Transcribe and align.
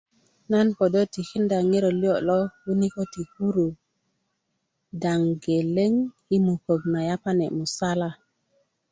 nan 0.51 0.67
kodo 0.77 1.01
tikinda 1.13 1.57
ŋiro 1.69 1.89
liyo' 2.01 2.23
lo 2.29 2.39
winikö 2.65 3.01
ti 3.13 3.23
kuru 3.33 3.67
daŋ 5.01 5.21
geleŋ 5.43 5.93
i 6.35 6.37
mukö 6.45 6.73
na 6.93 6.99
yapani 7.09 7.45
musala 7.57 8.09